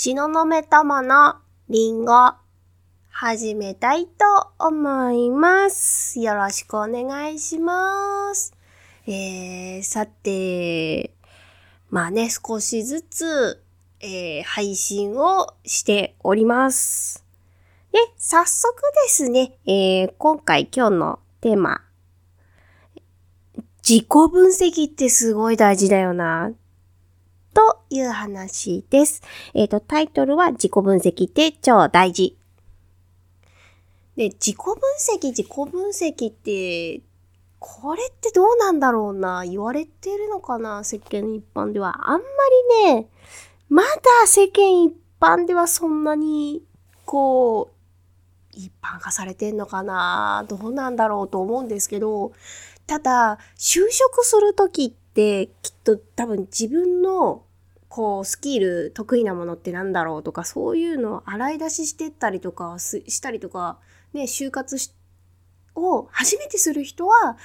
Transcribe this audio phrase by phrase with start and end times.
[0.00, 1.34] 東雲友の
[1.68, 2.32] リンゴ、
[3.10, 6.20] 始めたいと思います。
[6.20, 8.54] よろしくお願いします。
[9.08, 11.10] えー、さて、
[11.90, 13.60] まあね、少しずつ、
[13.98, 17.24] えー、配信をしております。
[17.90, 21.80] で、早速ですね、えー、今回今日のテーマ、
[23.82, 26.52] 自己分析ってすごい大事だよな、
[27.54, 29.22] という話です。
[29.54, 32.36] えっ、と、タイトルは自己分析って超大事。
[34.16, 37.02] で、自己分析、自己分析って、
[37.60, 42.10] これってどうなんだろうな言われてるのかな世間一般では。
[42.10, 42.26] あんま
[42.84, 43.08] りね、
[43.68, 46.62] まだ世間一般ではそんなに、
[47.04, 52.32] こう、一般化されてんのかなどうなんだろうと思うんですけど、
[52.86, 57.42] ただ、就職するときって、きっと多分自分の、
[57.88, 63.80] こう、スキル、得意なものってなんだろうとか、そういうのを洗い出ししてったりとかしたりとか、
[64.12, 64.76] ね、就活
[65.74, 67.36] を初めてする人は、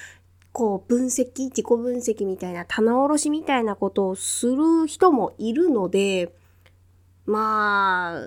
[0.52, 6.31] こう、分析、自己分析みたいな、棚卸しみたいなことをする人もいるので、
[7.26, 8.20] まあ、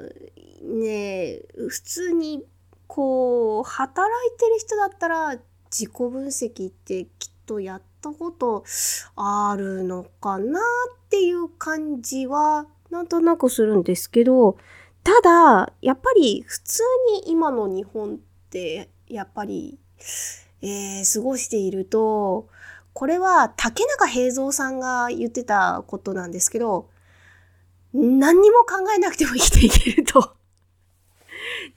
[0.65, 2.45] ね、普通に、
[2.89, 5.39] こう、働いてる人だったら、
[5.71, 7.07] 自己分析って
[7.47, 8.65] とやったこと
[9.15, 10.63] あるのかなっ
[11.09, 14.59] ていう感じは、なんとなくするんですけど、
[15.03, 16.83] ただ、やっぱり普通
[17.25, 18.19] に今の日本っ
[18.51, 19.79] て、やっぱり、
[20.63, 22.49] えー過ごしていると、
[22.93, 26.89] これは竹中平蔵さんが言ってたことなんですけど、
[27.93, 30.35] 何にも考えなくても生きていけると。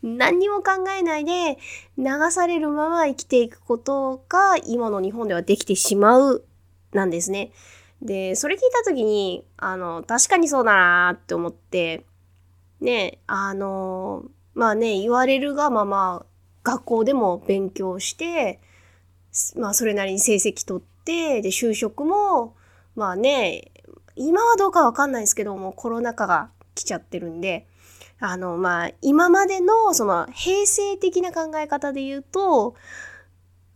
[0.01, 1.57] 何にも考えないで
[1.97, 6.43] 流されるまま生きていくことが今の日本ではできてしまう
[6.91, 7.51] なんですね。
[8.01, 12.05] で、それ聞いたときに、あの、確かにそうだなって思って、
[12.79, 14.23] ね、あの、
[14.53, 16.25] まあね、言われるがまま
[16.63, 18.61] 学校でも勉強して、
[19.55, 22.55] まあそれなりに成績取って、で、就職も、
[22.95, 23.72] まあね、
[24.16, 27.67] 今はどうかわかんないですけども、コロナ禍が来ちゃってるんで、
[28.19, 32.75] あの、まあ、今までの、その、平成的な考え方で言うと、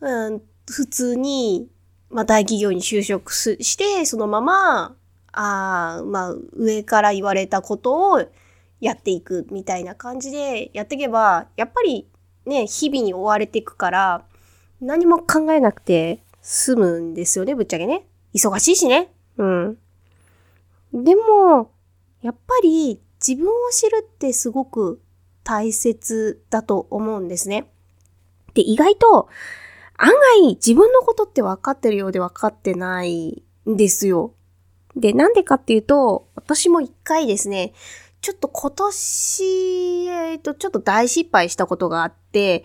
[0.01, 1.69] うん、普通に、
[2.09, 4.95] まあ、大企業に就職すして、そのまま、
[5.31, 8.25] ああ、まあ、上から言われたことを
[8.79, 12.07] やっていくみたいな感じでやっていけば、やっぱり
[12.45, 14.25] ね、日々に追われていくから、
[14.81, 18.05] 何も考えなくて済むんですよね、ぶっちゃけね。
[18.33, 19.09] 忙しいしね。
[19.37, 19.77] うん。
[20.93, 21.71] でも、
[22.21, 25.01] やっぱり自分を知るってすごく
[25.43, 27.69] 大切だと思うんですね。
[28.53, 29.29] で、意外と
[29.97, 30.09] 案
[30.41, 34.33] 外自分のことって分かってるようで分かってないんですよ。
[34.95, 37.73] で、なんでかっていうと、私も一回ですね、
[38.21, 42.63] ちょっと今年、えっ、と、ちょっと大失敗したことがあって、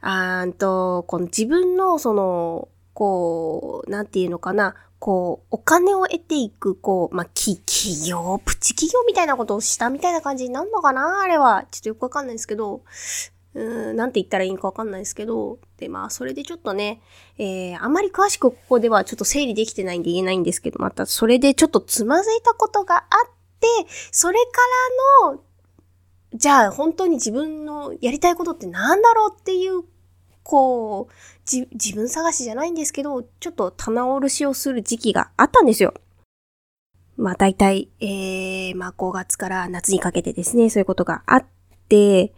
[0.00, 7.58] あーんと、この自分のその、こう、なんていうのかな、こう、お金を得ていく、こう、まあ、企
[8.06, 11.22] 業、プチ企業みたいなことをしたみたいな感じになるのかな？
[11.22, 11.64] あれは。
[11.70, 12.82] ちょっとよくわかんないですけど、
[13.54, 17.00] うん、なんて言ったらいいのかわかんないですけど、で、まあ、それでちょっとね、
[17.38, 23.66] えー、あまり詳しくここではちょっと整理できてないんで言えないんですけど、またそれでちょっとつまずいたことがあって、
[24.12, 24.42] それか
[25.24, 25.40] らの、
[26.34, 29.82] じゃあ本当に自分のやりたいことってなんだろうっていう、
[30.42, 31.12] こう、
[31.44, 35.94] じ、自分探しじゃないんですけど、ちょっと棚卸しをする時期があったんですよ。
[37.16, 41.46] まあ大体、えー、まあ5月から夏にかけてですね、そういうことがあっ
[41.88, 42.32] て、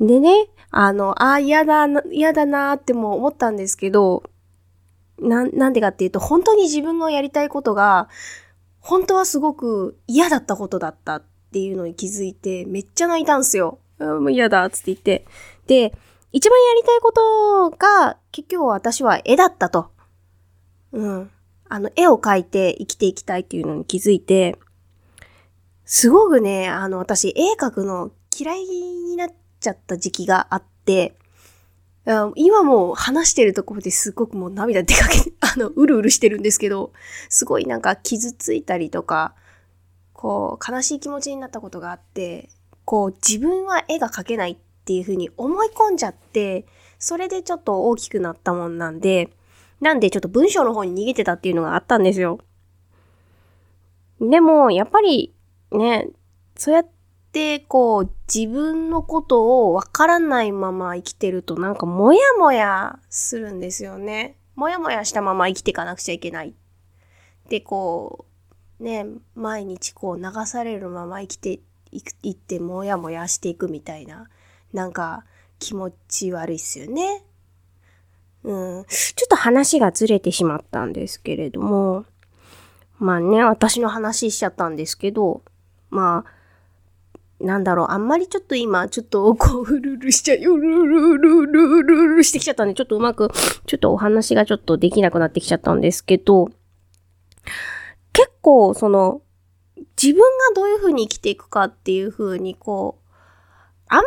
[0.00, 4.24] でね、あの、ああ、嫌だな、嫌だなーっても思ったんですけど、
[5.20, 8.08] な、なんでかっていうと、本当に自分のやりたいことが、
[8.80, 13.78] 本当はすごく嫌だったことだったっていうのに気づいて、めっちゃ泣いたんですよ。
[13.98, 15.26] もう嫌だっつって言って。
[15.66, 15.96] で、
[16.34, 19.92] 一番やりたいことが、結局私は絵だったと。
[20.90, 21.30] うん。
[21.68, 24.58] あの、絵を描いて生きていきたいっていうのに気づいて、
[25.84, 29.28] すごくね、あの、私、絵描くの嫌いになっ
[29.60, 31.14] ちゃった時期があって、
[32.34, 36.92] 今も話してるところですごくもう涙出かけ、 あの、うるうるしてるんですけど、
[37.28, 39.36] すごいなんか傷ついたりとか、
[40.12, 42.48] こう、悲しい気持ちになったことがあって、
[42.84, 46.66] こう、自分は絵が描けないっていうふうに思い込んじゃって、
[46.98, 49.30] それでちょっと大きくなったもんなんで、
[49.80, 52.40] なんでちょっと文章の方に逃げてたっていうのがあったんですよ。
[54.20, 55.34] でも、やっぱり、
[55.72, 56.08] ね、
[56.56, 56.86] そうやっ
[57.32, 64.36] て、こう、自分のことをわからないまま生きてると、なんか、もやもやするんですよね。
[64.54, 66.54] もやもやしたまま生きていかなくちゃいけない。
[67.48, 68.26] で、こ
[68.80, 71.60] う、ね、毎日こう流されるまま生きて
[71.92, 74.28] 行ってもやもやしていくみたいな、
[74.74, 75.24] なんか
[75.58, 77.24] 気持ち悪いっすよね。
[78.42, 78.84] うん。
[78.84, 82.04] ちょっと話がずれてしまったんですけれども、
[82.98, 85.42] まあね、私の話しちゃったんですけど、
[85.90, 93.30] まあ、なんだろう、あんまりちょっと今、ちょっと、こう、ふるるしちゃう、ルルルルルルルしてきちゃったんで、ちょっとうまく、
[93.66, 96.48] ちょっとお話がちょっとできなくなってきちゃったんですけど、
[98.12, 99.22] 結構、その、
[100.00, 103.03] 自分がどういうふうに生きていくかっていうふうに、こう、
[103.94, 104.02] あんま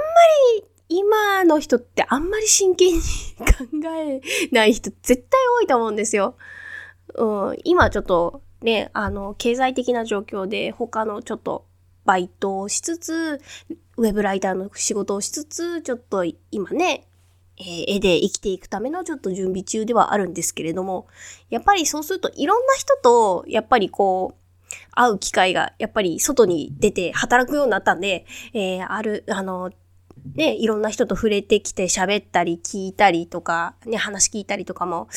[0.59, 3.01] り今の人ってあんまり真剣に
[3.39, 6.35] 考えない人絶対多いと思うんですよ。
[7.15, 11.65] うん、今ちょっとね、あの、経済的な状況で他のちょっと
[12.03, 13.39] バイトをしつつ、
[13.97, 17.07] ウェブライターの仕事をしつつ、ちょっと今ね、
[17.57, 21.07] えー、絵で生きていくためのちょっと準備中ではあるんですけれども、
[21.49, 24.46] やっぱりそうするといろんな人と、やっぱりこう、
[24.91, 29.71] 会う機会が、やっぱり外に出て働くようになったんで、えー、ある、あの、
[30.35, 35.07] ね、いろんな人と触れてきて喋ったり聞いたりとか、ね、話聞いたりとかも、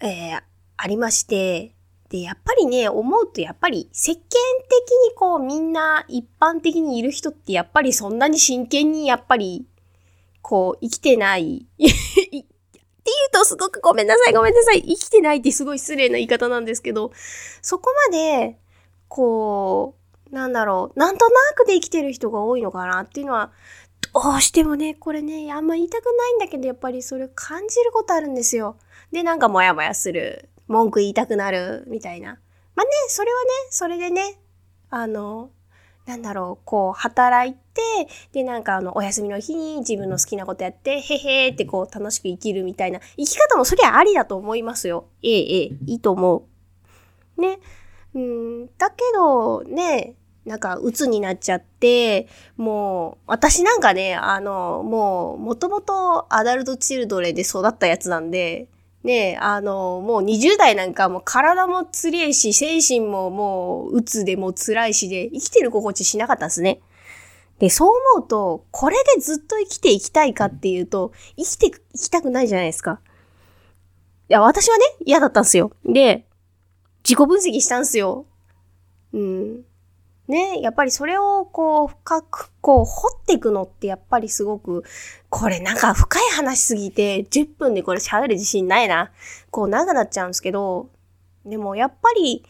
[0.00, 0.42] えー、
[0.76, 1.74] ありまして、
[2.08, 4.30] で、やっぱりね、思うとやっぱり世間的
[5.10, 9.66] にこうみんな一般的にいる人ってやっぱりそんなに真剣にやっぱり
[10.42, 11.66] こう生きてない
[13.04, 17.12] って言うとすごくごめんなさいごめんなさい生きてないってすごい失礼な言い方なんですけど、
[17.60, 18.58] そこまで
[19.08, 19.94] こ
[20.30, 23.52] う、なんだろう、なんとなくで生きてる人が多いのかなっていうのは
[24.14, 28.76] どうしてもね、これね、あんま言いたくないんだけど、やっぱりそれ感じることあるんですよ。
[29.12, 30.48] で、なんかモヤモヤする。
[30.66, 32.38] 文句言いたくなる、みたいな。
[32.74, 34.38] まあね、それはね、それでね、
[34.88, 35.50] あの、
[36.06, 37.58] なんだろう、こう、働いて、
[38.32, 45.06] で、なんかあの、お休みの日に自分の好きなことやって、へへーってこう、楽しく生きるみたいな、生き方もそりゃありだと思いますよ。
[45.22, 46.46] ええ、ええ、いいと思
[47.38, 47.40] う。
[47.40, 47.58] ね。
[48.14, 50.14] うん、だけど、ね、
[50.44, 58.68] なんか、鬱になっちゃって、もう、私なんかね、あの、もう、もともとアダルトチルドレで育ったやつなんで、
[59.04, 66.80] ねあの、もう20代なんかもう体もつれいし、精神ももう鬱でも辛いしで、生きてる心地しなかったんですね。
[67.58, 73.00] で、そう思うと、これでずっと生きていきたいかっていうと、生きていきたくないじゃないですか。
[74.28, 75.70] いや、私はね、嫌だったんですよ。
[75.84, 76.26] で、
[77.04, 78.26] 自己分析したんですよ。
[79.12, 79.64] うん。
[80.26, 84.84] ね、やっぱりそれをこう深くこう掘っていくのってやっぱりすごく、
[85.28, 89.10] これなんか深い話すぎて10分でこれ喋る自信ないな。
[89.50, 90.88] こう長くなっちゃうんですけど、
[91.44, 92.42] でもやっぱり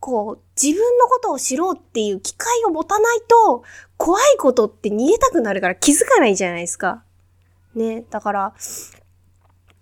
[0.00, 3.64] こう自分のことを知ろうっていう機会を持たないと
[3.98, 7.04] 怖いことって逃げたくなるから気づかないじゃないですか。
[7.74, 8.54] ね、だから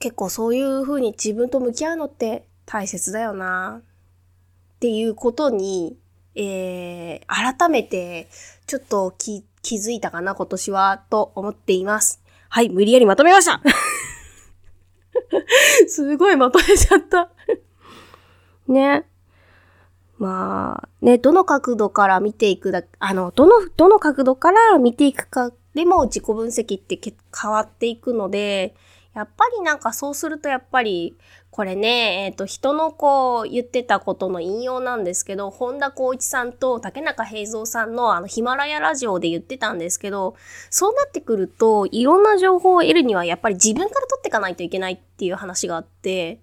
[0.01, 5.97] 結構そういう風に自分と向き合うのって大切だよなっていうことに
[6.35, 8.29] えー、改めて、
[8.67, 12.23] ちょっと気、気づいたかな、今年は、と思っています。
[12.49, 13.61] はい、無理やりまとめました
[15.89, 17.31] すごいまとめちゃった
[18.69, 19.07] ね。
[20.19, 26.99] まあ、ね、どの角度から見ていくだ、あの、どの、どの角度から見ていくかでも自己分析って
[27.41, 28.75] 変わっていくので、
[29.15, 31.17] やっぱりなんかそうするとやっぱり、
[31.51, 40.35] これね、えっ、ー、と、人のこう言ってたことの引用なんですけど、本田光一さんと竹中平蔵さんのあのヒマラヤラジオで言ってたんですけど、
[40.71, 46.41] そうなってくると、いろんな情報を得るにはやっぱり自分から取っていかないといけないっていう話があって、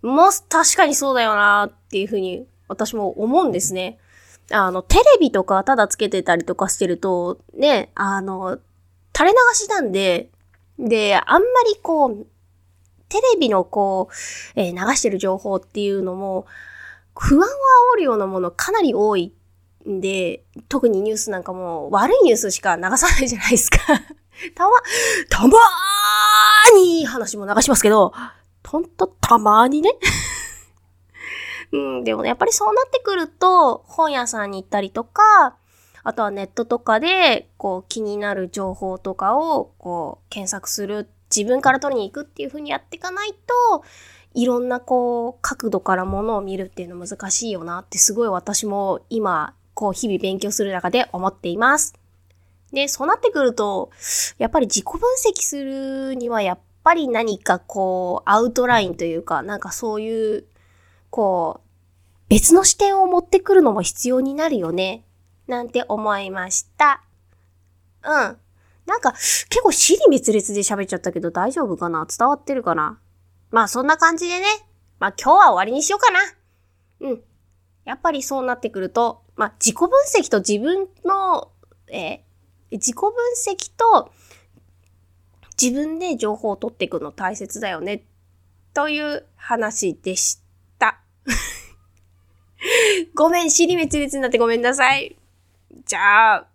[0.00, 3.98] もう確かにそうだよなっていうふうに私も思うんですね。
[4.50, 8.58] あの、テレビとかただつけてたりとかしてると、ね、あの、
[9.14, 10.30] 垂れ流しなんで、
[10.78, 12.26] で、あんまりこう、
[13.08, 16.46] テレビのこう、えー、流してる情報っていうのも、
[17.14, 17.44] 不安を
[17.94, 19.32] 煽るようなものかなり多い
[19.88, 23.78] んで、特にニュースなんかも悪いニュースしか流さないじゃないですか。
[24.54, 24.70] たま、
[25.30, 28.12] たまーに話も流しますけど、
[28.66, 29.94] ほんとたまーにね。
[31.72, 35.56] うん、でもね、やっぱりそうなってくると、本屋さんに行ったりとか、
[36.06, 43.32] あとはネットとかで、こう気になる情報とかを、こう検索する自分から取りに行くっていう風にやっていかない
[43.70, 43.82] と、
[44.32, 51.94] いろんなこう角度からものを見るっていうの難しいよなってすごい私も今こう日々勉強する中で思っています。
[52.70, 53.90] で、そうなってくると、
[54.38, 60.44] やっぱり自己分析するにはやっぱり何かこうアウトラインというかなんかそういう
[61.10, 61.66] こう
[62.28, 65.02] 別の視点を持ってくるのも必要になるよね
[65.46, 67.02] なんて思いました。
[68.02, 68.38] うん。
[68.86, 72.06] なんか、結構尻滅裂で喋っちゃったけど大丈夫かな？
[72.06, 73.00] 伝わってるかな？
[73.50, 74.46] まあそんな感じでね。
[74.98, 76.20] まあ今日は終わりにしようかな。
[77.00, 77.22] うん。
[77.84, 81.52] やっぱりそうなってくると、まあ、自己分析と自分の、
[81.86, 82.18] えー、
[82.72, 83.12] 自己分
[83.46, 84.10] 析と
[85.60, 88.04] 自分で情報を取っていくの大切だよね、
[88.74, 90.40] という話でし
[90.80, 91.00] た。
[93.14, 95.16] ごめん、尻滅裂になってごめんなさい。
[95.84, 96.48] じゃあ、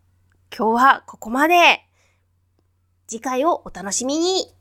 [0.56, 1.86] 今日はここまで。
[3.08, 4.54] 次回をお楽しみに。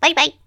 [0.00, 0.41] バイバイ。